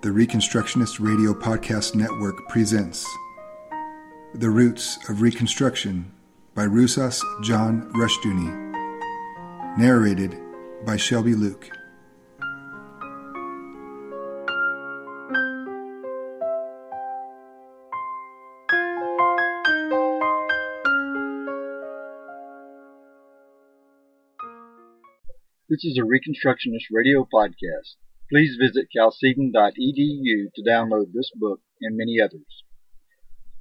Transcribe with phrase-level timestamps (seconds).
[0.00, 3.04] The Reconstructionist Radio Podcast Network presents
[4.32, 6.12] The Roots of Reconstruction
[6.54, 9.76] by Rousas John Rushdoony.
[9.76, 10.38] Narrated
[10.86, 11.68] by Shelby Luke.
[25.68, 27.96] This is a Reconstructionist radio podcast.
[28.30, 32.62] Please visit chalcedon.edu to download this book and many others.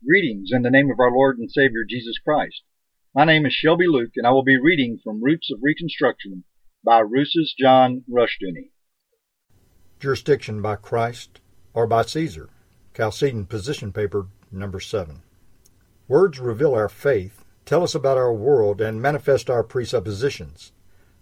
[0.06, 2.64] Greetings in the name of our Lord and Savior Jesus Christ.
[3.16, 6.44] My name is Shelby Luke, and I will be reading from Roots of Reconstruction
[6.84, 8.72] by Rousas John Rushdoony.
[10.02, 11.40] Jurisdiction by Christ
[11.74, 12.50] or by Caesar.
[12.94, 15.22] Chalcedon Position Paper Number 7.
[16.10, 20.74] Words reveal our faith, tell us about our world, and manifest our presuppositions.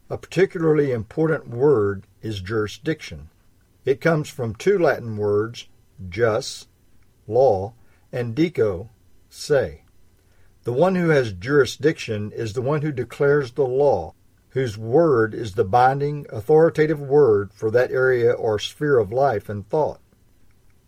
[0.10, 3.30] A particularly important word is jurisdiction.
[3.86, 5.68] It comes from two Latin words,
[6.10, 6.68] jus,
[7.28, 7.74] law,
[8.12, 8.90] and dico,
[9.30, 9.84] say.
[10.64, 14.16] The one who has jurisdiction is the one who declares the law,
[14.50, 19.70] whose word is the binding, authoritative word for that area or sphere of life and
[19.70, 20.00] thought.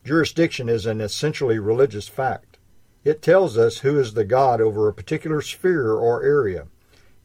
[0.04, 2.58] Jurisdiction is an essentially religious fact.
[3.04, 6.68] It tells us who is the God over a particular sphere or area.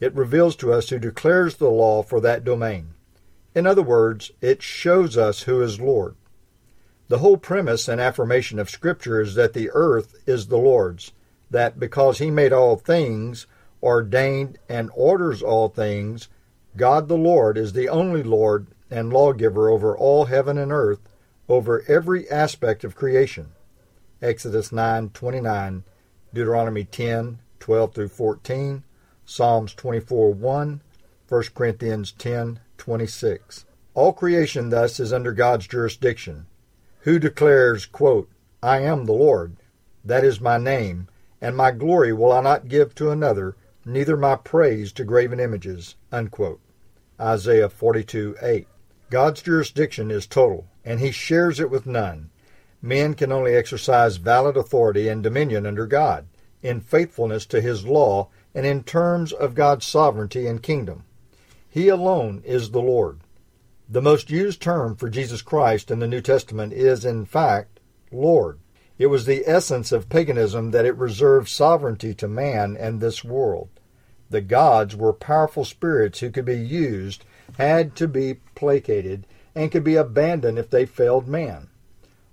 [0.00, 2.94] It reveals to us who declares the law for that domain.
[3.54, 6.14] In other words, it shows us who is Lord.
[7.08, 11.12] The whole premise and affirmation of Scripture is that the earth is the Lord's,
[11.50, 13.46] that because He made all things,
[13.82, 16.28] ordained and orders all things,
[16.76, 21.00] God the Lord is the only Lord and lawgiver over all heaven and earth,
[21.48, 23.48] over every aspect of creation.
[24.22, 25.82] Exodus 9:29,
[26.32, 28.84] Deuteronomy 10:12 through 14,
[29.26, 30.80] Psalms 24:1,
[31.28, 32.12] 1 Corinthians
[32.84, 33.64] 10:26.
[33.94, 36.46] All creation thus is under God's jurisdiction,
[37.02, 38.28] who declares, quote,
[38.60, 39.56] I am the Lord,
[40.04, 41.06] that is my name,
[41.40, 43.54] and my glory will I not give to another,
[43.84, 45.94] neither my praise to graven images.
[46.10, 46.60] Unquote.
[47.20, 48.66] Isaiah 42 8.
[49.10, 52.30] God's jurisdiction is total, and he shares it with none.
[52.80, 56.26] Men can only exercise valid authority and dominion under God,
[56.62, 61.04] in faithfulness to his law, and in terms of God's sovereignty and kingdom.
[61.72, 63.20] He alone is the Lord.
[63.88, 67.80] The most used term for Jesus Christ in the New Testament is, in fact,
[68.12, 68.58] Lord.
[68.98, 73.70] It was the essence of paganism that it reserved sovereignty to man and this world.
[74.28, 77.24] The gods were powerful spirits who could be used,
[77.56, 81.68] had to be placated, and could be abandoned if they failed man.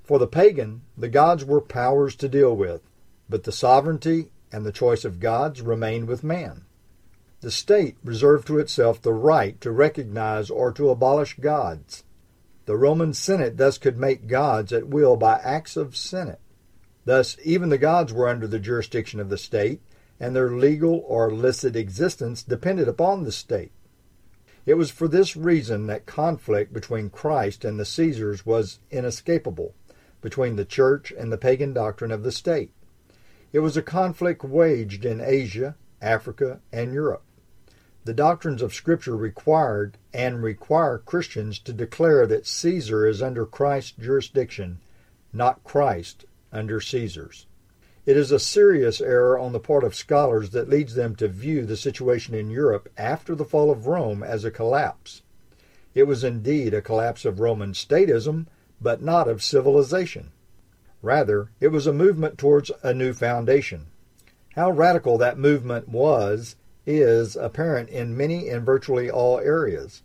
[0.04, 2.82] For the pagan, the gods were powers to deal with,
[3.30, 6.66] but the sovereignty and the choice of gods remained with man.
[7.42, 12.04] The state reserved to itself the right to recognize or to abolish gods.
[12.66, 16.42] The Roman Senate thus could make gods at will by acts of Senate.
[17.06, 19.82] Thus, even the gods were under the jurisdiction of the state,
[20.20, 23.72] and their legal or licit existence depended upon the state.
[24.66, 29.74] It was for this reason that conflict between Christ and the Caesars was inescapable,
[30.22, 32.72] between the church and the pagan doctrine of the state.
[33.54, 37.24] It was a conflict waged in Asia, Africa, and Europe.
[38.06, 43.92] The doctrines of Scripture required and require Christians to declare that Caesar is under Christ's
[43.92, 44.80] jurisdiction,
[45.34, 47.46] not Christ under Caesar's.
[48.06, 51.66] It is a serious error on the part of scholars that leads them to view
[51.66, 55.22] the situation in Europe after the fall of Rome as a collapse.
[55.94, 58.48] It was indeed a collapse of Roman statism,
[58.82, 60.32] but not of civilization.
[61.02, 63.88] Rather, it was a movement towards a new foundation.
[64.56, 70.02] How radical that movement was is apparent in many and virtually all areas.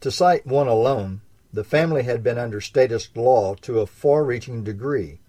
[0.00, 1.20] To cite one alone,
[1.52, 5.20] the family had been under statist law to a far reaching degree,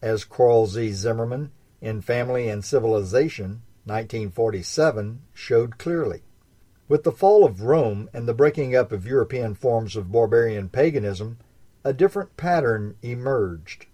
[0.00, 0.92] as Carl Z.
[0.92, 1.50] Zimmerman
[1.80, 6.22] in Family and Civilization, 1947, showed clearly.
[6.88, 11.38] With the fall of Rome and the breaking up of European forms of barbarian paganism,
[11.84, 13.86] a different pattern emerged.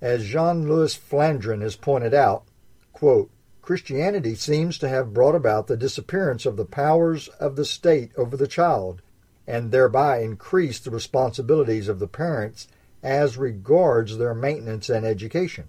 [0.00, 2.44] As Jean Louis Flandrin has pointed out,
[2.92, 3.30] quote,
[3.68, 8.34] Christianity seems to have brought about the disappearance of the powers of the state over
[8.34, 9.02] the child,
[9.46, 12.66] and thereby increased the responsibilities of the parents
[13.02, 15.68] as regards their maintenance and education.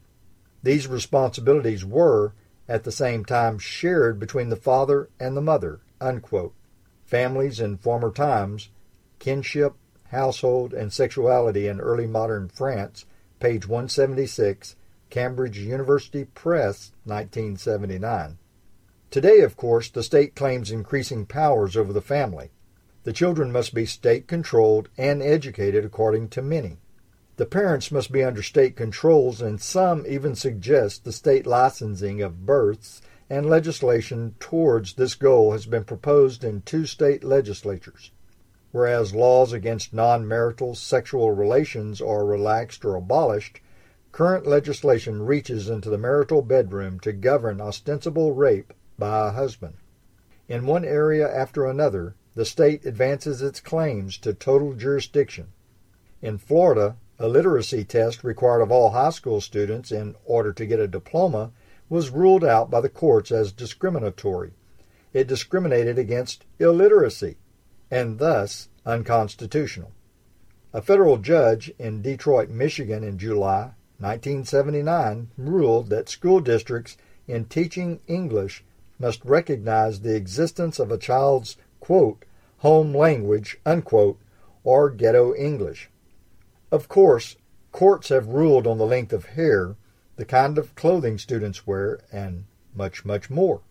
[0.63, 2.31] These responsibilities were,
[2.69, 5.81] at the same time, shared between the father and the mother.
[5.99, 6.53] Unquote.
[7.03, 8.69] Families in former times,
[9.19, 9.73] kinship,
[10.05, 13.03] household, and sexuality in early modern France,
[13.41, 14.77] page 176,
[15.09, 18.37] Cambridge University Press, 1979.
[19.09, 22.51] Today, of course, the state claims increasing powers over the family.
[23.05, 26.77] The children must be state controlled and educated according to many.
[27.37, 32.45] The parents must be under state controls, and some even suggest the state licensing of
[32.45, 38.11] births, and legislation towards this goal has been proposed in two state legislatures.
[38.71, 43.61] Whereas laws against non marital sexual relations are relaxed or abolished,
[44.19, 49.75] Current legislation reaches into the marital bedroom to govern ostensible rape by a husband.
[50.49, 55.53] In one area after another, the state advances its claims to total jurisdiction.
[56.21, 60.81] In Florida, a literacy test required of all high school students in order to get
[60.81, 61.53] a diploma
[61.87, 64.51] was ruled out by the courts as discriminatory.
[65.13, 67.37] It discriminated against illiteracy
[67.89, 69.93] and thus unconstitutional.
[70.73, 76.97] A federal judge in Detroit, Michigan in July 1979 ruled that school districts
[77.27, 78.63] in teaching English
[78.97, 82.23] must recognize the existence of a child's quote,
[82.59, 84.19] home language unquote,
[84.63, 85.89] or ghetto English.
[86.71, 87.35] Of course,
[87.71, 89.75] courts have ruled on the length of hair,
[90.15, 92.45] the kind of clothing students wear, and
[92.75, 93.61] much, much more.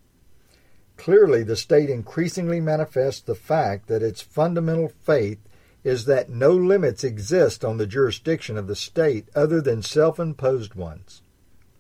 [0.97, 5.39] Clearly, the state increasingly manifests the fact that its fundamental faith
[5.85, 10.75] is that no limits exist on the jurisdiction of the state other than self imposed
[10.75, 11.23] ones.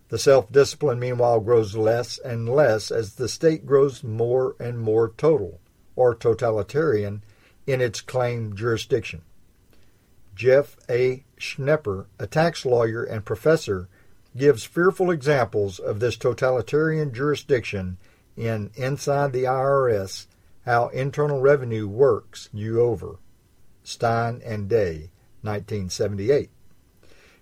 [0.09, 5.13] The self discipline, meanwhile, grows less and less as the state grows more and more
[5.17, 5.61] total,
[5.97, 7.23] or totalitarian,
[7.67, 9.23] in its claimed jurisdiction.
[10.35, 11.25] Jeff A.
[11.39, 13.89] Schnepper, a tax lawyer and professor,
[14.37, 17.99] gives fearful examples of this totalitarian jurisdiction
[18.37, 20.27] in Inside the IRS
[20.65, 23.17] How Internal Revenue Works You Over.
[23.89, 26.51] Stein and Day, 1978.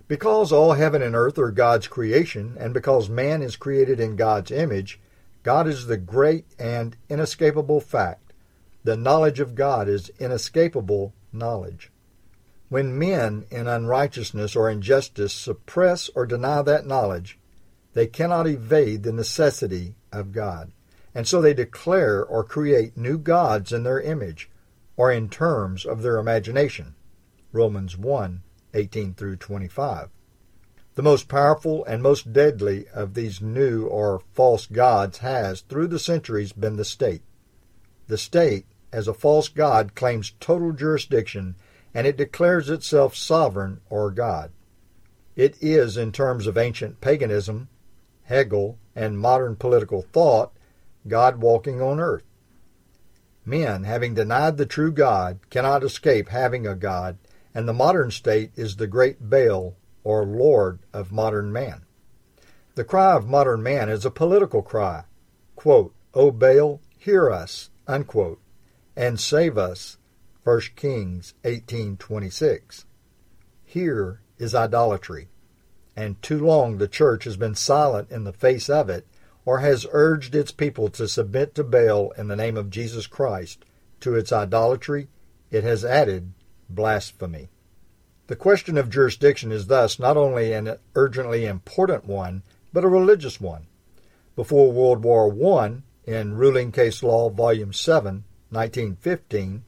[0.07, 4.51] Because all heaven and earth are God's creation, and because man is created in God's
[4.51, 4.99] image,
[5.43, 8.31] God is the great and inescapable fact.
[8.85, 11.91] The knowledge of God is inescapable knowledge.
[12.69, 17.37] When men in unrighteousness or injustice suppress or deny that knowledge,
[17.93, 20.71] they cannot evade the necessity of God.
[21.13, 24.49] And so they declare or create new gods in their image,
[24.97, 26.95] or in terms of their imagination.
[27.53, 28.41] Romans 1
[28.73, 30.09] 18 through 25.
[30.95, 35.99] The most powerful and most deadly of these new or false gods has, through the
[35.99, 37.21] centuries, been the state.
[38.07, 41.55] The state, as a false god, claims total jurisdiction
[41.93, 44.51] and it declares itself sovereign or God.
[45.35, 47.69] It is, in terms of ancient paganism,
[48.23, 50.51] Hegel, and modern political thought,
[51.07, 52.26] God walking on earth.
[53.47, 57.17] Men, having denied the true God, cannot escape having a God,
[57.55, 61.85] and the modern state is the great Baal, or Lord of modern man.
[62.75, 65.05] The cry of modern man is a political cry.
[65.55, 68.41] Quote, O Baal, hear us, unquote,
[68.97, 69.97] and save us.
[70.43, 72.83] 1 Kings 18:26.
[73.63, 75.29] Here is idolatry,
[75.95, 79.07] and too long the church has been silent in the face of it
[79.47, 83.63] or has urged its people to submit to Baal in the name of Jesus Christ,
[84.01, 85.07] to its idolatry
[85.49, 86.33] it has added
[86.69, 87.47] blasphemy.
[88.27, 93.39] The question of jurisdiction is thus not only an urgently important one, but a religious
[93.39, 93.67] one.
[94.35, 99.63] Before World War I, in Ruling Case Law, Volume 7, 1915,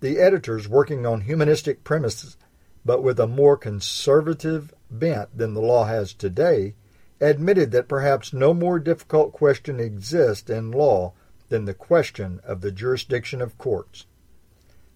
[0.00, 2.36] the editors working on humanistic premises,
[2.84, 6.74] but with a more conservative bent than the law has today,
[7.22, 11.12] admitted that perhaps no more difficult question exists in law
[11.50, 14.06] than the question of the jurisdiction of courts.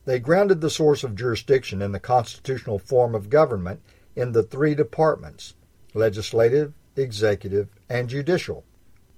[0.07, 3.81] They grounded the source of jurisdiction in the constitutional form of government
[4.17, 5.55] in the three departments
[5.95, 8.65] legislative, executive, and judicial,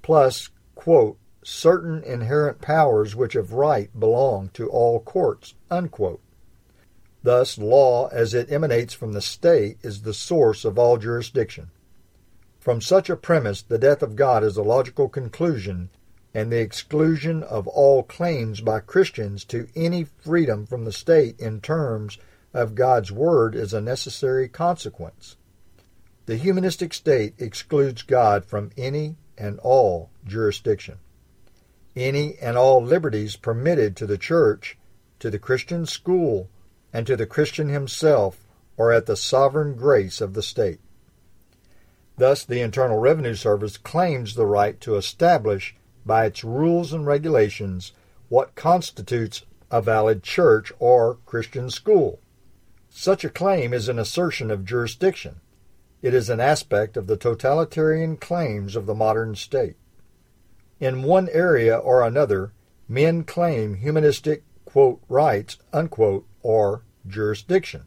[0.03, 6.21] plus, quote, certain inherent powers which of right belong to all courts, unquote.
[7.23, 11.71] Thus, law, as it emanates from the state, is the source of all jurisdiction.
[12.59, 15.91] From such a premise, the death of God is a logical conclusion,
[16.35, 21.61] and the exclusion of all claims by Christians to any freedom from the state in
[21.61, 22.19] terms
[22.53, 25.37] of God's Word is a necessary consequence.
[26.27, 30.99] The humanistic state excludes God from any and all jurisdiction.
[31.95, 34.77] Any and all liberties permitted to the church,
[35.21, 36.51] to the Christian school,
[36.93, 38.45] and to the Christian himself
[38.77, 40.81] are at the sovereign grace of the state.
[42.19, 47.93] Thus, the Internal Revenue Service claims the right to establish, by its rules and regulations,
[48.29, 52.21] what constitutes a valid church or Christian school.
[52.89, 55.41] Such a claim is an assertion of jurisdiction.
[56.03, 59.77] It is an aspect of the totalitarian claims of the modern state.
[60.81, 62.53] In one area or another,
[62.89, 67.87] men claim humanistic quote, rights unquote, or jurisdiction.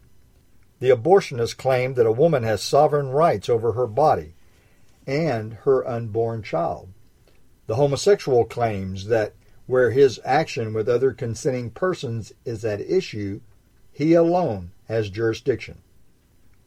[0.82, 4.34] The abortionist claimed that a woman has sovereign rights over her body
[5.06, 6.88] and her unborn child.
[7.68, 9.34] The homosexual claims that
[9.66, 13.42] where his action with other consenting persons is at issue,
[13.92, 15.82] he alone has jurisdiction.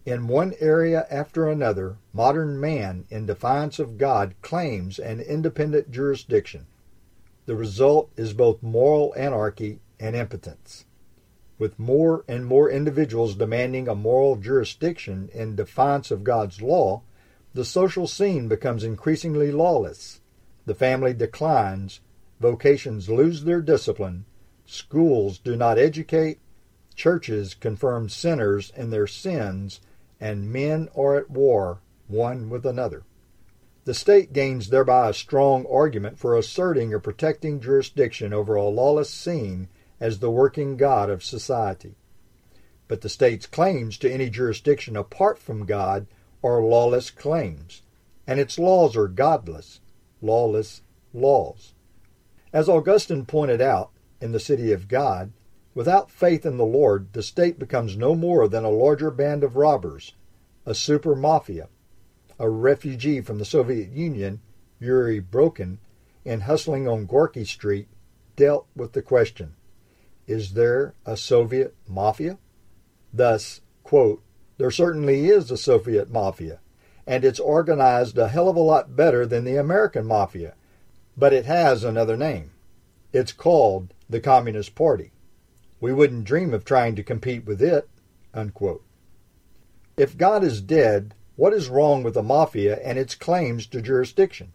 [0.06, 6.68] In one area after another, modern man, in defiance of God, claims an independent jurisdiction.
[7.48, 10.86] The result is both moral anarchy and impotence.
[11.58, 17.04] With more and more individuals demanding a moral jurisdiction in defiance of God's law,
[17.54, 20.20] the social scene becomes increasingly lawless.
[20.66, 22.02] The family declines,
[22.42, 24.26] vocations lose their discipline,
[24.66, 26.40] schools do not educate,
[26.94, 29.80] churches confirm sinners in their sins,
[30.20, 33.04] and men are at war one with another.
[33.86, 39.10] The state gains thereby a strong argument for asserting or protecting jurisdiction over a lawless
[39.10, 41.96] scene as the working God of society.
[42.88, 46.06] But the state's claims to any jurisdiction apart from God
[46.44, 47.82] are lawless claims,
[48.28, 49.80] and its laws are godless,
[50.22, 50.82] lawless
[51.14, 51.74] laws.
[52.54, 55.32] As Augustine pointed out in The City of God,
[55.74, 59.56] without faith in the Lord, the state becomes no more than a larger band of
[59.56, 60.14] robbers,
[60.66, 61.70] a super mafia.
[62.38, 64.42] A refugee from the Soviet Union,
[64.80, 65.78] Yuri Brokhin,
[66.26, 67.88] in Hustling on Gorky Street,
[68.36, 69.56] dealt with the question
[70.28, 72.38] is there a Soviet mafia?
[73.14, 74.24] Thus, quote,
[74.58, 76.60] there certainly is a Soviet mafia,
[77.06, 80.56] and it's organized a hell of a lot better than the American mafia,
[81.18, 82.52] but it has another name.
[83.14, 85.12] It's called the Communist Party.
[85.80, 87.88] We wouldn't dream of trying to compete with it.
[88.34, 88.84] Unquote.
[89.98, 94.54] If God is dead, what is wrong with the mafia and its claims to jurisdiction?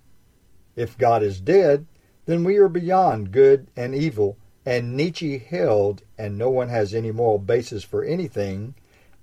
[0.76, 1.86] If God is dead,
[2.26, 4.36] then we are beyond good and evil
[4.66, 8.74] and Nietzsche held, and no one has any moral basis for anything,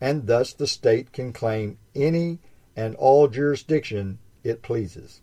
[0.01, 2.39] and thus the state can claim any
[2.75, 5.21] and all jurisdiction it pleases.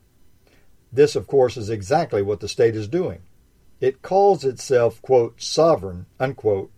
[0.92, 3.22] This, of course, is exactly what the state is doing.
[3.80, 6.70] It calls itself, quote, sovereign, unquote,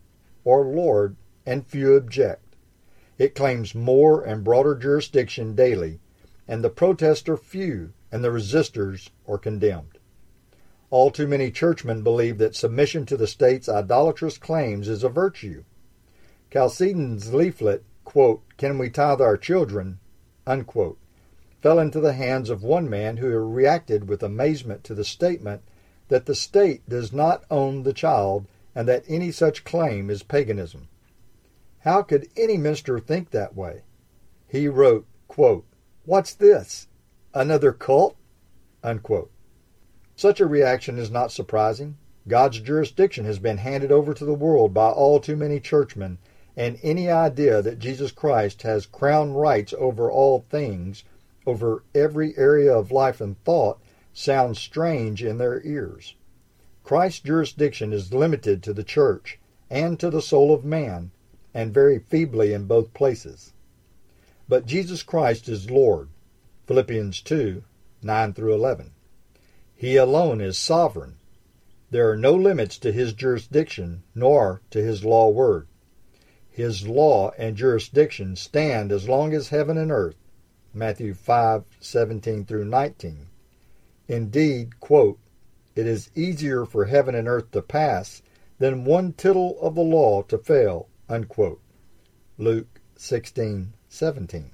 [0.45, 2.57] or Lord, and few object.
[3.19, 6.01] It claims more and broader jurisdiction daily,
[6.49, 9.99] and the protests are few, and the resistors are condemned.
[10.89, 15.65] All too many churchmen believe that submission to the state's idolatrous claims is a virtue.
[16.53, 19.99] Chalcedon's leaflet, quote, Can we tithe our children?
[20.47, 20.99] Unquote,
[21.61, 25.63] fell into the hands of one man who reacted with amazement to the statement
[26.09, 30.89] that the state does not own the child and that any such claim is paganism.
[31.81, 33.83] How could any minister think that way?
[34.47, 35.67] He wrote, quote,
[36.05, 36.87] What's this?
[37.35, 38.17] Another cult?
[38.85, 39.33] Unquote.
[40.19, 41.99] Such a reaction is not surprising.
[42.27, 46.17] God's jurisdiction has been handed over to the world by all too many churchmen,
[46.57, 51.05] and any idea that Jesus Christ has crown rights over all things,
[51.47, 53.79] over every area of life and thought,
[54.15, 56.15] sounds strange in their ears.
[56.83, 61.11] Christ's jurisdiction is limited to the church and to the soul of man,
[61.53, 63.53] and very feebly in both places.
[64.49, 66.09] But Jesus Christ is Lord.
[66.67, 67.63] Philippians 2
[68.03, 68.93] 9 through 11.
[69.79, 71.19] He alone is sovereign.
[71.91, 75.69] There are no limits to his jurisdiction nor to his law word.
[76.49, 80.17] His law and jurisdiction stand as long as heaven and earth.
[80.73, 83.29] Matthew 5:17 through 19.
[84.09, 85.19] Indeed, quote,
[85.75, 88.23] it is easier for heaven and earth to pass
[88.59, 90.89] than one tittle of the law to fail.
[91.07, 91.61] Unquote.
[92.39, 94.53] Luke 16:17.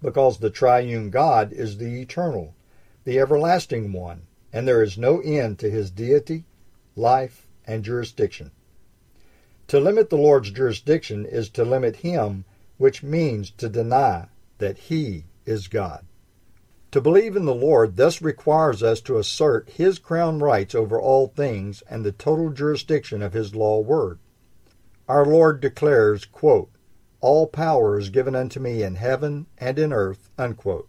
[0.00, 2.54] because the triune God is the eternal,
[3.04, 6.44] the everlasting one, and there is no end to his deity,
[6.94, 8.50] life, and jurisdiction.
[9.68, 12.44] To limit the Lord's jurisdiction is to limit him,
[12.76, 14.28] which means to deny
[14.58, 16.04] that he is God.
[16.92, 21.28] To believe in the Lord thus requires us to assert his crown rights over all
[21.28, 24.18] things and the total jurisdiction of his law word.
[25.08, 26.70] Our Lord declares, quote,
[27.22, 30.88] All power is given unto me in heaven and in earth, unquote.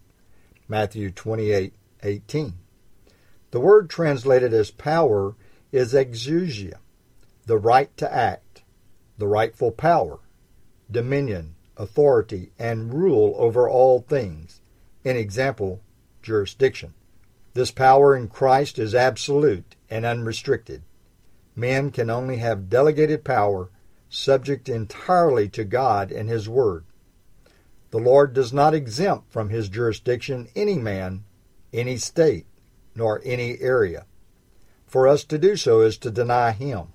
[0.67, 2.53] Matthew 28, 18.
[3.51, 5.35] The word translated as power
[5.71, 6.77] is exousia,
[7.45, 8.63] the right to act,
[9.17, 10.19] the rightful power,
[10.89, 14.61] dominion, authority, and rule over all things.
[15.03, 15.81] In example,
[16.21, 16.93] jurisdiction.
[17.53, 20.83] This power in Christ is absolute and unrestricted.
[21.55, 23.69] Men can only have delegated power
[24.09, 26.85] subject entirely to God and His Word.
[27.91, 31.25] The Lord does not exempt from His jurisdiction any man,
[31.73, 32.45] any state,
[32.95, 34.05] nor any area.
[34.85, 36.89] For us to do so is to deny Him.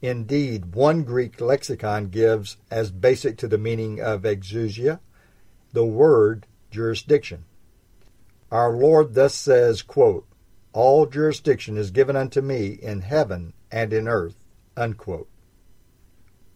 [0.00, 5.00] Indeed, one Greek lexicon gives, as basic to the meaning of exousia,
[5.72, 7.44] the word jurisdiction.
[8.50, 10.26] Our Lord thus says, quote,
[10.72, 14.36] All jurisdiction is given unto me in heaven and in earth.
[14.76, 15.28] Unquote.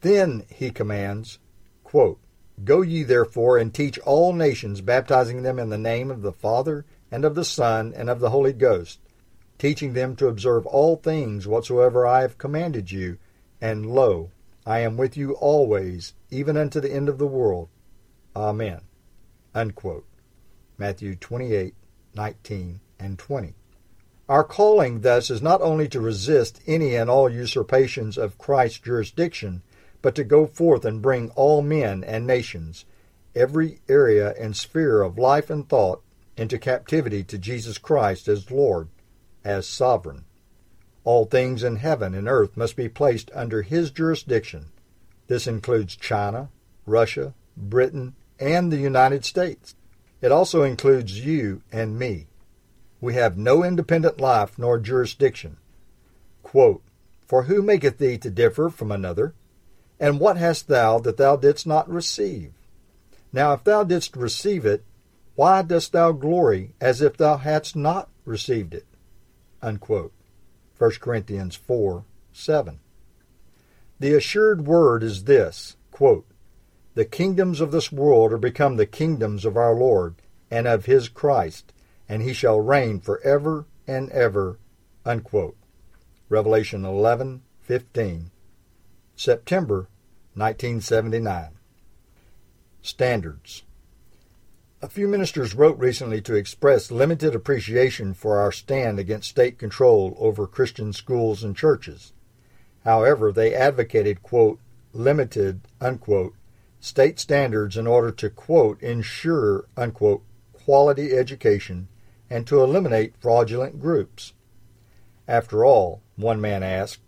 [0.00, 1.38] Then he commands,
[1.82, 2.20] quote,
[2.64, 6.84] Go ye therefore and teach all nations, baptizing them in the name of the Father
[7.12, 8.98] and of the Son and of the Holy Ghost,
[9.58, 13.18] teaching them to observe all things whatsoever I have commanded you.
[13.60, 14.30] And lo,
[14.66, 17.68] I am with you always, even unto the end of the world.
[18.34, 18.80] Amen.
[19.54, 20.06] Unquote.
[20.78, 21.74] Matthew 28,
[22.14, 23.54] 19, and 20.
[24.28, 29.62] Our calling, thus, is not only to resist any and all usurpations of Christ's jurisdiction,
[30.00, 32.86] but to go forth and bring all men and nations,
[33.34, 36.01] every area and sphere of life and thought,
[36.36, 38.88] into captivity to Jesus Christ as Lord,
[39.44, 40.24] as sovereign.
[41.04, 44.66] All things in heaven and earth must be placed under His jurisdiction.
[45.26, 46.50] This includes China,
[46.86, 49.74] Russia, Britain, and the United States.
[50.20, 52.28] It also includes you and me.
[53.00, 55.56] We have no independent life nor jurisdiction.
[56.42, 56.82] Quote,
[57.26, 59.34] For who maketh thee to differ from another?
[59.98, 62.52] And what hast thou that thou didst not receive?
[63.32, 64.84] Now if thou didst receive it,
[65.34, 68.86] why dost thou glory as if thou hadst not received it?
[69.60, 70.12] Unquote.
[70.78, 72.80] 1 Corinthians 4 7.
[74.00, 76.26] The assured word is this quote,
[76.94, 80.16] the kingdoms of this world are become the kingdoms of our Lord
[80.50, 81.72] and of his Christ,
[82.06, 84.58] and he shall reign for ever and ever.
[85.04, 85.56] Unquote.
[86.28, 88.30] Revelation 11:15.
[89.16, 89.88] September
[90.34, 91.58] 1979.
[92.82, 93.62] Standards.
[94.84, 100.16] A few ministers wrote recently to express limited appreciation for our stand against state control
[100.18, 102.12] over Christian schools and churches.
[102.82, 104.58] However, they advocated, quote,
[104.92, 106.34] limited, unquote,
[106.80, 111.86] state standards in order to, quote, ensure, unquote, quality education
[112.28, 114.32] and to eliminate fraudulent groups.
[115.28, 116.98] After all, one man asked,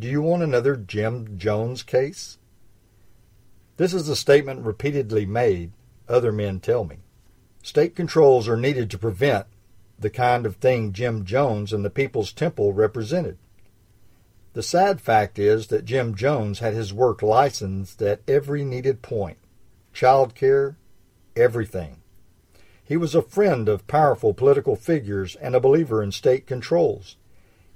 [0.00, 2.38] do you want another Jim Jones case?
[3.76, 5.70] This is a statement repeatedly made,
[6.08, 6.96] other men tell me.
[7.62, 9.46] State controls are needed to prevent
[9.98, 13.36] the kind of thing Jim Jones and the People's Temple represented.
[14.54, 19.38] The sad fact is that Jim Jones had his work licensed at every needed point
[19.92, 20.76] child care,
[21.36, 22.00] everything.
[22.82, 27.16] He was a friend of powerful political figures and a believer in state controls.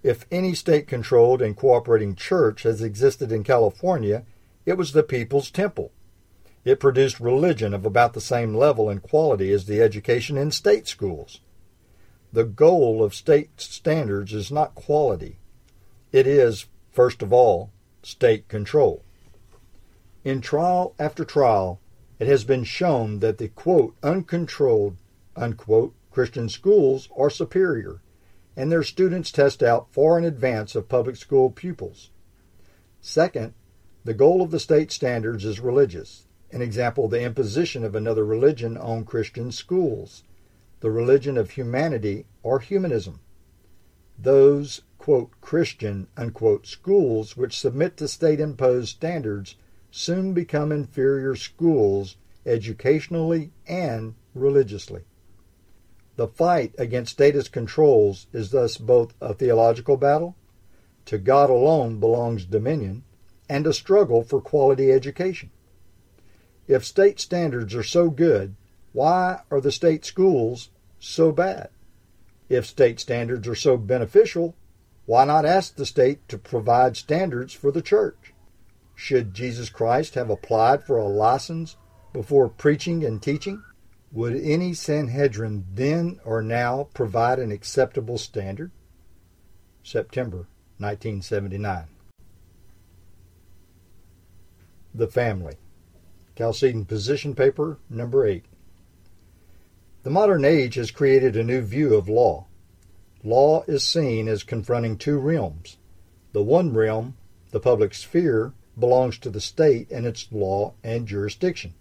[0.03, 4.25] If any state controlled and cooperating church has existed in California,
[4.67, 5.93] it was the People's Temple.
[6.65, 10.89] It produced religion of about the same level and quality as the education in state
[10.89, 11.41] schools.
[12.33, 15.39] The goal of state standards is not quality,
[16.15, 17.73] it is, first of all,
[18.05, 19.03] state control.
[20.23, 21.81] In trial after trial,
[22.21, 24.97] it has been shown that the quote, uncontrolled
[25.37, 28.01] unquote, Christian schools are superior,
[28.57, 32.11] and their students test out far in advance of public school pupils.
[33.01, 33.55] Second,
[34.05, 36.27] the goal of the state standards is religious.
[36.53, 40.23] An example, the imposition of another religion on Christian schools,
[40.81, 43.21] the religion of humanity or humanism.
[44.19, 49.57] Those quote, Christian unquote, schools which submit to state imposed standards
[49.91, 55.03] soon become inferior schools educationally and religiously.
[56.17, 60.37] The fight against statist controls is thus both a theological battle,
[61.07, 63.05] to God alone belongs dominion,
[63.49, 65.51] and a struggle for quality education.
[66.67, 68.55] If state standards are so good,
[68.93, 71.69] why are the state schools so bad?
[72.49, 74.55] If state standards are so beneficial,
[75.07, 78.33] why not ask the state to provide standards for the church?
[78.95, 81.77] Should Jesus Christ have applied for a license
[82.13, 83.63] before preaching and teaching?
[84.13, 88.71] Would any Sanhedrin then or now provide an acceptable standard?
[89.83, 90.47] September
[90.79, 91.89] 1979.
[94.95, 95.57] The Family.
[96.37, 98.45] Chalcedon Position Paper, number 8.
[100.03, 102.47] The modern age has created a new view of law.
[103.23, 105.77] Law is seen as confronting two realms.
[106.33, 107.17] The one realm,
[107.53, 111.75] the public sphere, belongs to the state and its law and jurisdiction.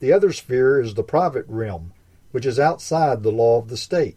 [0.00, 1.92] The other sphere is the private realm,
[2.30, 4.16] which is outside the law of the state.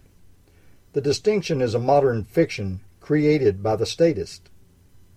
[0.94, 4.50] The distinction is a modern fiction created by the statist.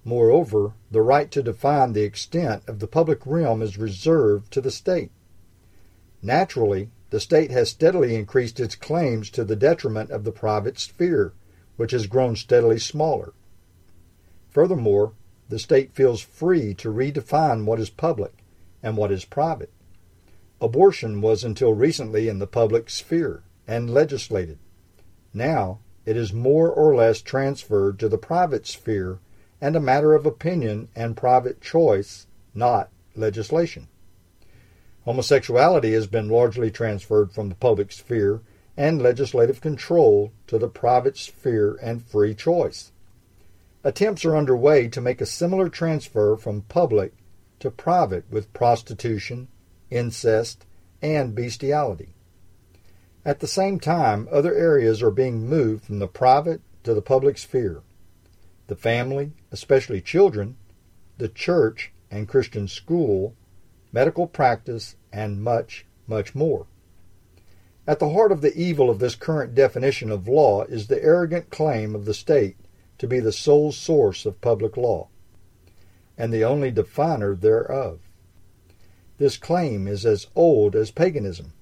[0.04, 4.70] Moreover, the right to define the extent of the public realm is reserved to the
[4.70, 5.10] state.
[6.22, 11.32] Naturally, the state has steadily increased its claims to the detriment of the private sphere,
[11.76, 13.32] which has grown steadily smaller.
[14.50, 15.12] Furthermore,
[15.48, 18.44] the state feels free to redefine what is public
[18.82, 19.70] and what is private.
[20.60, 24.58] Abortion was until recently in the public sphere and legislated.
[25.32, 29.18] Now it is more or less transferred to the private sphere
[29.64, 33.88] and a matter of opinion and private choice, not legislation.
[35.06, 38.42] Homosexuality has been largely transferred from the public sphere
[38.76, 42.92] and legislative control to the private sphere and free choice.
[43.82, 47.14] Attempts are underway to make a similar transfer from public
[47.60, 49.48] to private with prostitution,
[49.90, 50.66] incest,
[51.00, 52.12] and bestiality.
[53.24, 57.38] At the same time, other areas are being moved from the private to the public
[57.38, 57.80] sphere.
[58.66, 60.56] The family, especially children,
[61.16, 63.36] the church and Christian school,
[63.92, 66.66] medical practice, and much, much more.
[67.86, 71.50] At the heart of the evil of this current definition of law is the arrogant
[71.50, 72.56] claim of the state
[72.98, 75.06] to be the sole source of public law,
[76.18, 78.00] and the only definer thereof.
[79.18, 81.52] This claim is as old as paganism,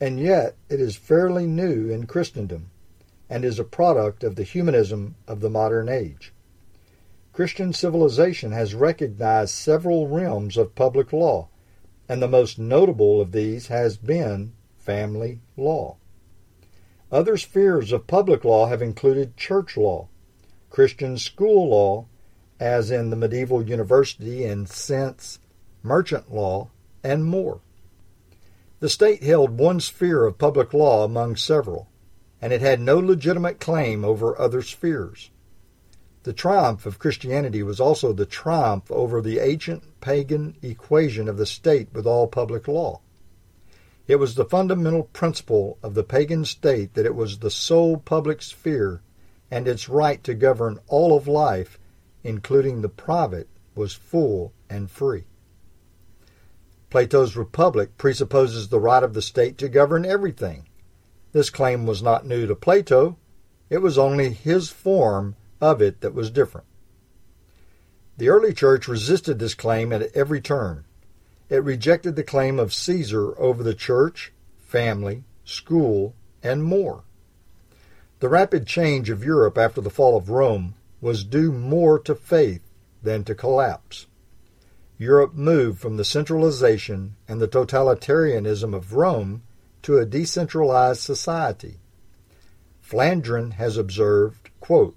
[0.00, 2.70] and yet it is fairly new in Christendom,
[3.28, 6.32] and is a product of the humanism of the modern age.
[7.34, 11.48] Christian civilization has recognized several realms of public law
[12.08, 15.96] and the most notable of these has been family law.
[17.10, 20.06] Other spheres of public law have included church law,
[20.70, 22.06] Christian school law,
[22.60, 25.40] as in the medieval university and since
[25.82, 26.70] merchant law,
[27.02, 27.60] and more.
[28.78, 31.88] The state held one sphere of public law among several,
[32.40, 35.30] and it had no legitimate claim over other spheres.
[36.24, 41.44] The triumph of Christianity was also the triumph over the ancient pagan equation of the
[41.44, 43.00] state with all public law.
[44.08, 48.40] It was the fundamental principle of the pagan state that it was the sole public
[48.40, 49.02] sphere
[49.50, 51.78] and its right to govern all of life,
[52.22, 55.24] including the private, was full and free.
[56.88, 60.68] Plato's Republic presupposes the right of the state to govern everything.
[61.32, 63.18] This claim was not new to Plato,
[63.68, 66.66] it was only his form of it that was different.
[68.18, 70.84] The early church resisted this claim at every turn.
[71.48, 77.04] It rejected the claim of Caesar over the church, family, school, and more.
[78.20, 82.62] The rapid change of Europe after the fall of Rome was due more to faith
[83.02, 84.06] than to collapse.
[84.98, 89.42] Europe moved from the centralization and the totalitarianism of Rome
[89.82, 91.80] to a decentralized society.
[92.80, 94.96] Flandrin has observed, quote,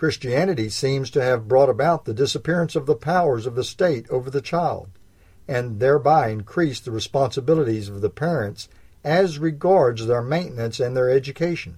[0.00, 4.30] Christianity seems to have brought about the disappearance of the powers of the state over
[4.30, 4.88] the child,
[5.46, 8.70] and thereby increased the responsibilities of the parents
[9.04, 11.76] as regards their maintenance and their education.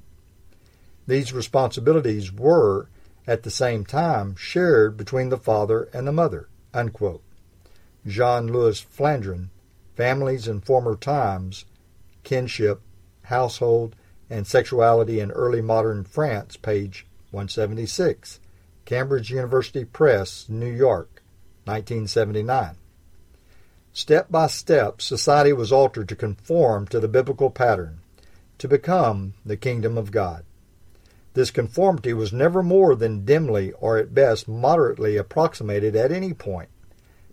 [1.05, 2.87] These responsibilities were,
[3.27, 6.49] at the same time, shared between the father and the mother.
[6.73, 7.25] Unquote.
[8.07, 9.49] Jean Louis Flandrin,
[9.97, 11.65] Families in Former Times,
[12.23, 12.83] Kinship,
[13.23, 13.97] Household,
[14.31, 18.41] and Sexuality in Early Modern France, page 176,
[18.85, 21.23] Cambridge University Press, New York,
[21.65, 22.77] 1979.
[23.95, 28.01] Step by step, society was altered to conform to the biblical pattern,
[28.59, 30.45] to become the kingdom of God.
[31.35, 36.69] This conformity was never more than dimly or at best moderately approximated at any point,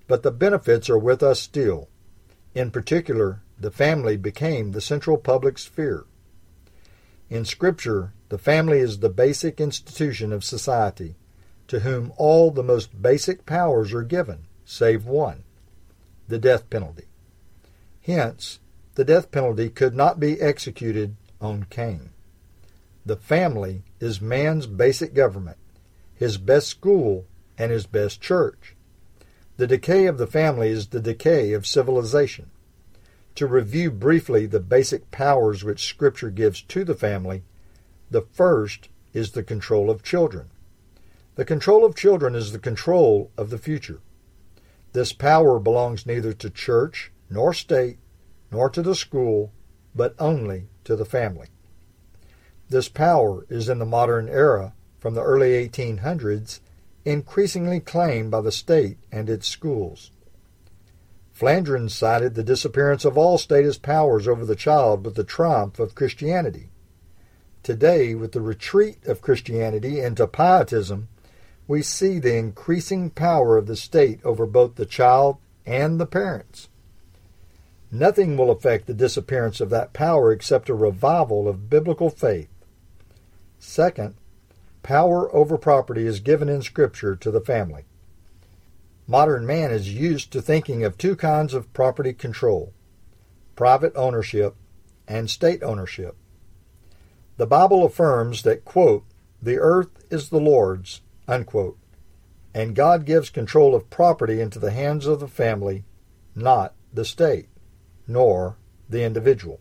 [0.08, 1.90] but the benefits are with us still.
[2.56, 6.06] In particular, the family became the central public sphere.
[7.30, 11.16] In Scripture, the family is the basic institution of society,
[11.68, 15.44] to whom all the most basic powers are given, save one
[16.30, 17.06] the death penalty.
[18.02, 18.60] Hence,
[18.96, 22.12] the death penalty could not be executed on Cain.
[23.06, 25.58] The family is man's basic government,
[26.14, 27.26] his best school,
[27.58, 28.76] and his best church.
[29.58, 32.52] The decay of the family is the decay of civilization.
[33.36, 37.44] To review briefly the basic powers which Scripture gives to the family,
[38.12, 40.50] the first is the control of children.
[41.36, 44.02] The control of children is the control of the future.
[44.92, 47.98] This power belongs neither to church, nor state,
[48.52, 49.54] nor to the school,
[49.96, 51.48] but only to the family.
[52.70, 56.60] This power is in the modern era, from the early 1800s,
[57.06, 60.12] increasingly claimed by the state and its schools.
[61.40, 65.96] Flandrin cited the disappearance of all statist powers over the child with the triumph of
[65.96, 66.70] Christianity.
[67.64, 71.08] Today, with the retreat of Christianity into pietism,
[71.66, 76.68] we see the increasing power of the state over both the child and the parents.
[77.90, 82.50] Nothing will affect the disappearance of that power except a revival of biblical faith.
[83.60, 84.16] Second,
[84.84, 87.86] power over property is given in Scripture to the family.
[89.10, 92.74] Modern man is used to thinking of two kinds of property control
[93.56, 94.56] private ownership
[95.08, 96.16] and state ownership.
[97.38, 99.06] The Bible affirms that, quote,
[99.42, 101.80] the earth is the Lord's, unquote,
[102.54, 105.86] and God gives control of property into the hands of the family,
[106.36, 107.50] not the state,
[108.08, 109.60] nor the individual.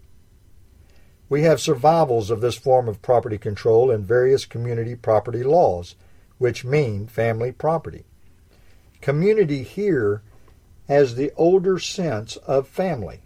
[1.30, 5.94] We have survivals of this form of property control in various community property laws,
[6.36, 8.04] which mean family property.
[9.00, 10.22] Community here
[10.88, 13.20] has the older sense of family.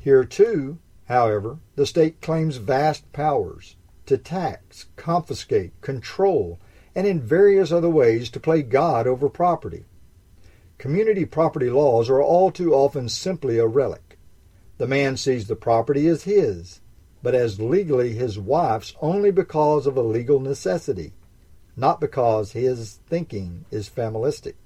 [0.00, 6.58] Here, too, however, the state claims vast powers to tax, confiscate, control,
[6.94, 9.84] and in various other ways to play God over property.
[10.78, 14.18] Community property laws are all too often simply a relic.
[14.78, 16.80] The man sees the property as his,
[17.22, 21.12] but as legally his wife's only because of a legal necessity,
[21.76, 24.56] not because his thinking is familistic.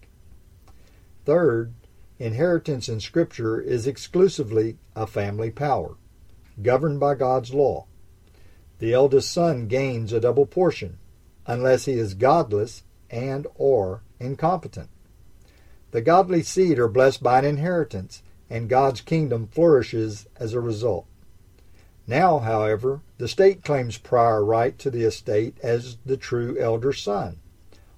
[1.24, 1.72] Third,
[2.18, 5.96] inheritance in Scripture is exclusively a family power,
[6.60, 7.86] governed by God's law.
[8.80, 10.98] The eldest son gains a double portion,
[11.46, 14.88] unless he is godless and or incompetent.
[15.92, 21.06] The godly seed are blessed by an inheritance, and God's kingdom flourishes as a result.
[22.06, 27.38] Now, however, the state claims prior right to the estate as the true elder son,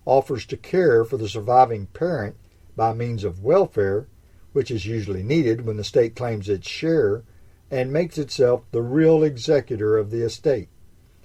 [0.04, 2.36] offers to care for the surviving parent
[2.76, 4.06] by means of welfare,
[4.52, 7.22] which is usually needed when the state claims its share,
[7.70, 10.68] and makes itself the real executor of the estate.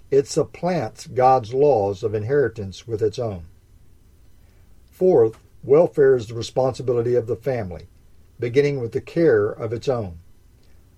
[0.09, 3.45] It supplants God's laws of inheritance with its own.
[4.89, 7.87] Fourth, welfare is the responsibility of the family,
[8.39, 10.19] beginning with the care of its own.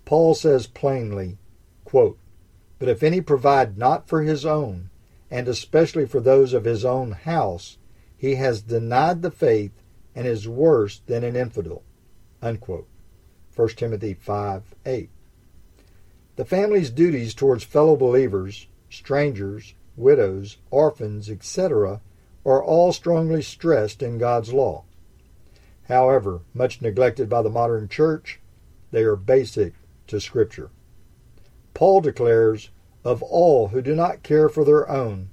[0.04, 1.38] Paul says plainly,
[1.84, 2.18] quote,
[2.78, 4.90] But if any provide not for his own,
[5.30, 7.78] and especially for those of his own house,
[8.16, 9.81] he has denied the faith
[10.14, 11.82] and is worse than an infidel.
[12.40, 12.88] Unquote.
[13.54, 15.10] 1 Timothy 5 8.
[16.36, 22.00] The family's duties towards fellow believers, strangers, widows, orphans, etc.,
[22.44, 24.84] are all strongly stressed in God's law.
[25.88, 28.40] However, much neglected by the modern church,
[28.90, 29.74] they are basic
[30.06, 30.70] to Scripture.
[31.74, 32.70] Paul declares,
[33.04, 35.30] Of all who do not care for their own,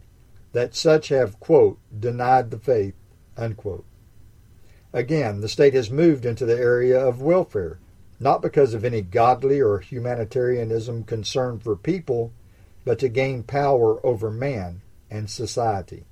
[0.51, 2.95] that such have, quote, denied the faith,
[3.37, 3.85] unquote.
[4.93, 7.79] Again, the state has moved into the area of welfare,
[8.19, 12.33] not because of any godly or humanitarianism concern for people,
[12.85, 16.05] but to gain power over man and society.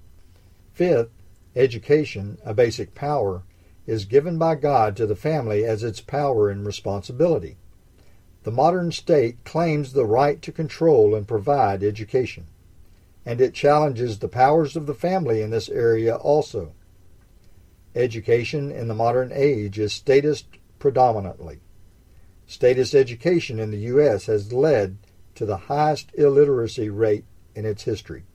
[0.74, 1.10] Fifth,
[1.56, 3.44] education, a basic power,
[3.88, 7.58] is given by God to the family as its power and responsibility.
[8.44, 12.46] The modern state claims the right to control and provide education,
[13.26, 16.74] and it challenges the powers of the family in this area also.
[17.98, 20.46] Education in the modern age is statist
[20.78, 21.62] predominantly.
[22.46, 24.28] Statist education in the U.S.
[24.28, 25.00] has led
[25.34, 28.26] to the highest illiteracy rate in its history.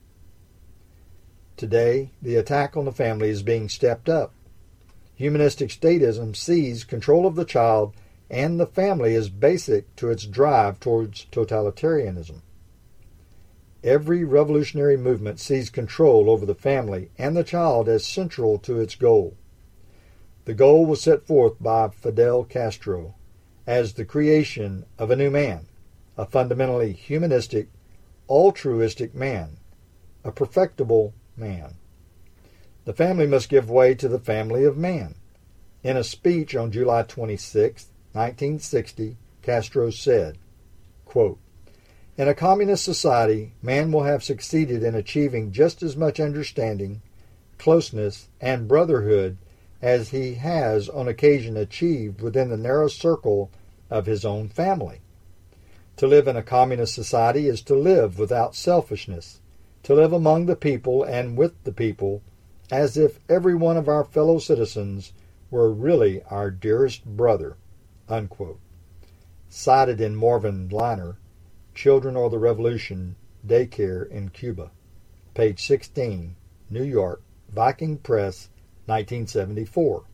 [1.57, 4.35] Today, the attack on the family is being stepped up.
[5.15, 7.95] Humanistic statism sees control of the child
[8.29, 12.43] and the family as basic to its drive towards totalitarianism.
[13.85, 18.97] Every revolutionary movement sees control over the family and the child as central to its
[18.97, 19.37] goal.
[20.45, 23.15] The goal was set forth by Fidel Castro
[23.65, 25.67] as the creation of a new man,
[26.19, 27.69] a fundamentally humanistic,
[28.29, 29.59] altruistic man,
[30.25, 31.75] a perfectible man.
[32.85, 35.15] The family must give way to the family of man.
[35.85, 40.39] In a speech on July 26, 1960, Castro said,
[41.05, 41.39] Quote,
[42.17, 47.01] in a communist society, man will have succeeded in achieving just as much understanding,
[47.59, 49.39] closeness, and brotherhood
[49.83, 53.51] as he has on occasion achieved within the narrow circle
[53.91, 55.01] of his own family.
[55.97, 59.41] To live in a communist society is to live without selfishness,
[59.83, 62.23] to live among the people and with the people
[62.71, 65.13] as if every one of our fellow citizens
[65.51, 67.57] were really our dearest brother.
[68.09, 68.61] Unquote.
[69.51, 71.17] Cited in Marvin Leiner,
[71.75, 73.17] Children Are the Revolution,
[73.47, 74.71] Daycare in Cuba.
[75.35, 76.37] Page 16,
[76.71, 78.49] New York, Viking Press,
[78.87, 80.05] 1974.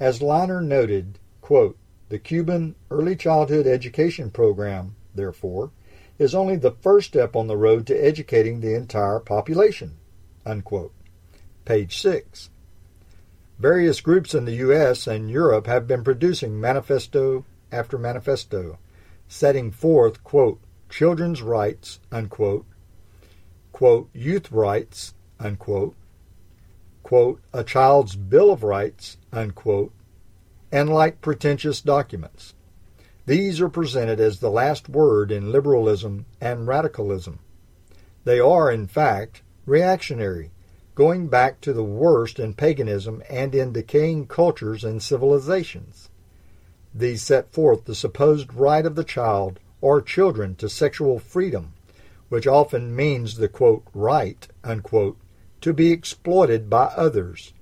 [0.00, 1.76] As Leiner noted, quote,
[2.08, 5.70] the Cuban Early Childhood Education Program, therefore,
[6.18, 9.96] is only the first step on the road to educating the entire population.
[10.46, 10.92] Unquote.
[11.64, 12.50] Page 6.
[13.58, 15.06] Various groups in the U.S.
[15.06, 18.78] and Europe have been producing manifesto after manifesto
[19.28, 22.64] setting forth, quote, children's rights, unquote,
[23.72, 25.94] quote, youth rights, unquote,
[27.08, 29.94] quote, a child's Bill of Rights, unquote,
[30.70, 32.52] and like pretentious documents.
[33.24, 37.38] These are presented as the last word in liberalism and radicalism.
[38.24, 40.50] They are, in fact, reactionary,
[40.94, 46.10] going back to the worst in paganism and in decaying cultures and civilizations.
[46.94, 51.72] These set forth the supposed right of the child or children to sexual freedom,
[52.28, 55.16] which often means the quote, right unquote,
[55.60, 57.52] to be exploited by others,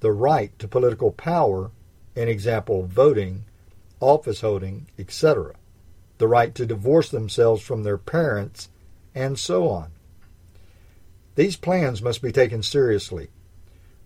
[0.00, 1.70] the right to political power,
[2.14, 3.44] in example, voting,
[4.00, 5.54] office holding, etc.,
[6.18, 8.68] the right to divorce themselves from their parents,
[9.14, 9.90] and so on.
[11.34, 13.28] These plans must be taken seriously.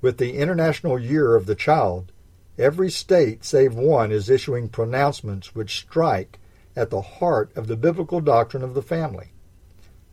[0.00, 2.12] With the International Year of the Child,
[2.60, 6.38] Every state save one is issuing pronouncements which strike
[6.76, 9.32] at the heart of the biblical doctrine of the family.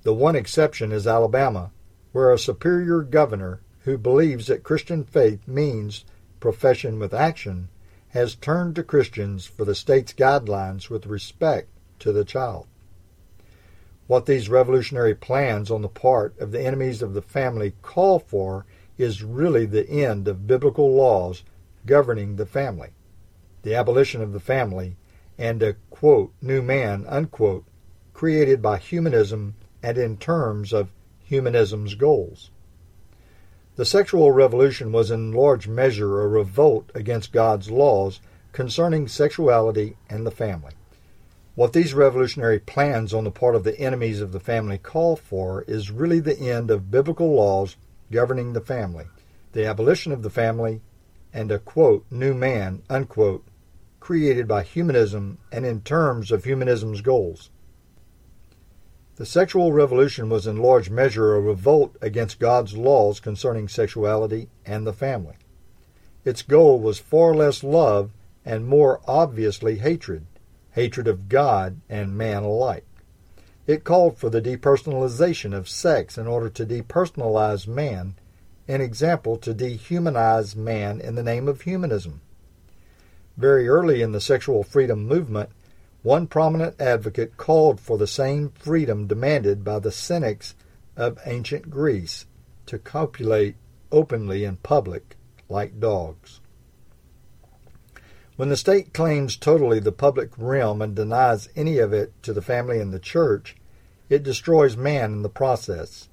[0.04, 1.72] The one exception is Alabama,
[2.18, 6.04] where a superior governor who believes that Christian faith means
[6.40, 7.70] profession with action
[8.08, 12.66] has turned to Christians for the state's guidelines with respect to the child.
[14.08, 18.66] What these revolutionary plans on the part of the enemies of the family call for
[18.98, 21.44] is really the end of biblical laws
[21.86, 22.90] governing the family,
[23.62, 24.96] the abolition of the family,
[25.38, 27.66] and a quote, new man, unquote,
[28.16, 29.54] created by humanism
[29.84, 30.90] and in terms of
[31.28, 32.52] humanism's goals.
[33.76, 38.22] The sexual revolution was in large measure a revolt against God's laws
[38.54, 40.72] concerning sexuality and the family.
[41.54, 45.64] What these revolutionary plans on the part of the enemies of the family call for
[45.64, 47.76] is really the end of biblical laws
[48.12, 49.06] governing the family,
[49.52, 50.82] the abolition of the family,
[51.34, 53.46] and a quote, new man, unquote,
[54.00, 57.50] created by humanism and in terms of humanism's goals.
[59.18, 64.86] The sexual revolution was in large measure a revolt against God's laws concerning sexuality and
[64.86, 65.34] the family.
[66.24, 68.12] Its goal was far less love
[68.46, 70.28] and more obviously hatred,
[70.74, 72.86] hatred of God and man alike.
[73.66, 78.14] It called for the depersonalization of sex in order to depersonalize man
[78.68, 82.22] an example to dehumanize man in the name of humanism.
[83.36, 85.50] Very early in the sexual freedom movement,
[86.04, 90.56] one prominent advocate called for the same freedom demanded by the cynics
[90.96, 92.26] of ancient Greece
[92.66, 93.56] to copulate
[93.92, 95.16] openly in public
[95.50, 96.40] like dogs.
[98.36, 102.42] When the state claims totally the public realm and denies any of it to the
[102.42, 103.56] family and the church,
[104.10, 106.08] it destroys man in the process.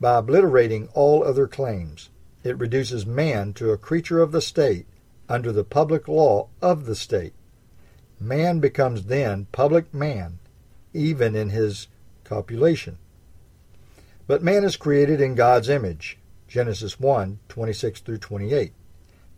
[0.00, 2.10] By obliterating all other claims,
[2.42, 4.86] it reduces man to a creature of the state
[5.28, 7.32] under the public law of the state.
[8.20, 10.40] Man becomes then public man,
[10.92, 11.86] even in his
[12.24, 12.98] copulation.
[14.26, 18.72] But man is created in God's image, Genesis 1 26 through 28,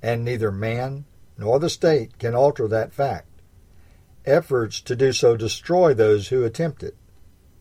[0.02, 1.05] and neither man
[1.36, 3.28] nor the state can alter that fact.
[4.24, 6.96] Efforts to do so destroy those who attempt it.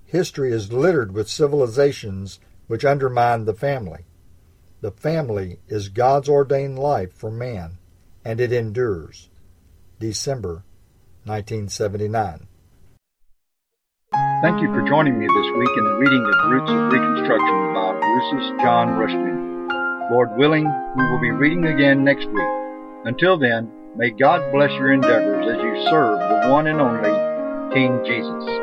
[0.05, 4.05] History is littered with civilizations which undermine the family.
[4.81, 7.77] The family is God's ordained life for man,
[8.23, 9.29] and it endures.
[9.99, 10.63] December
[11.29, 12.47] 1979.
[14.41, 17.93] Thank you for joining me this week in the reading of Roots of Reconstruction by
[18.01, 20.09] Rousas John Rushdoony.
[20.09, 20.65] Lord willing,
[20.97, 22.49] we will be reading again next week.
[23.05, 27.13] Until then, may God bless your endeavors as you serve the one and only
[27.75, 28.58] King Jesus.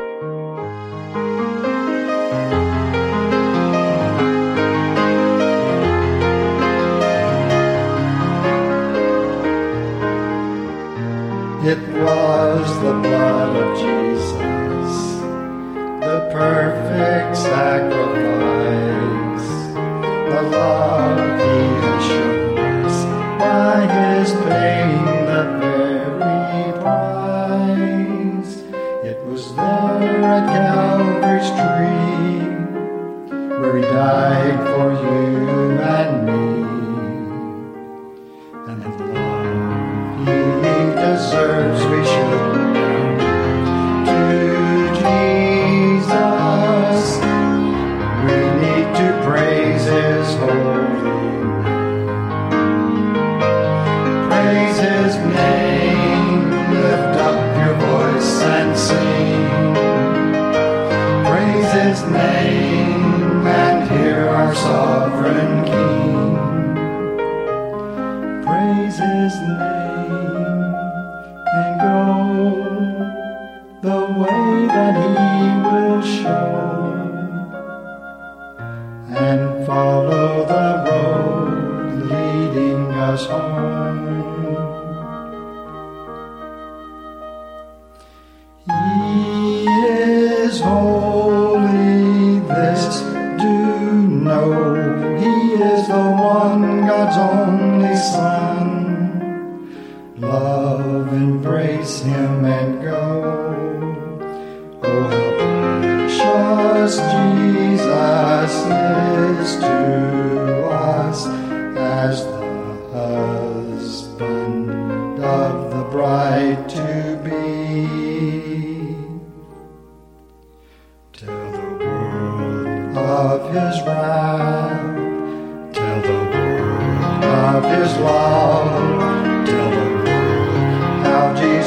[11.67, 14.95] It was the blood of Jesus
[15.99, 18.07] the perfect sacrifice.
[20.31, 22.97] The love he has shown us
[23.37, 28.53] by his paying the very price.
[29.03, 32.47] It was there at Calvary's tree
[33.59, 35.36] where he died for you
[49.89, 51.63] his holy name.
[54.29, 56.51] Praise his name.
[56.71, 59.73] Lift up your voice and sing.
[61.25, 65.96] Praise his name and hear our sovereign King.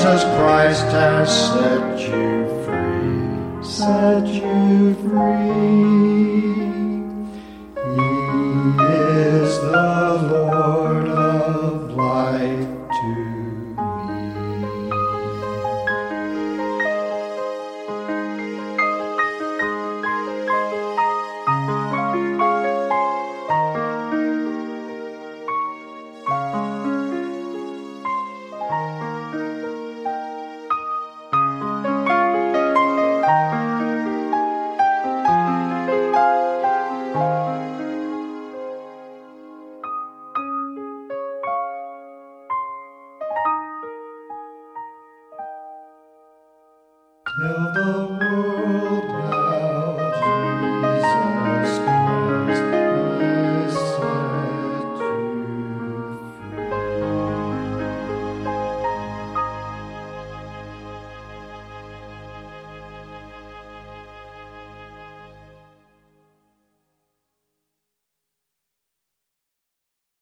[0.00, 3.62] Jesus Christ has set you free.
[3.62, 6.09] Set you free.